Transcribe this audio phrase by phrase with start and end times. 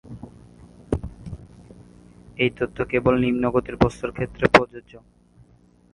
[2.37, 4.93] এই তত্ত্ব কেবল নিম্ন গতির বস্তুর ক্ষেত্রেই প্রযোজ্য।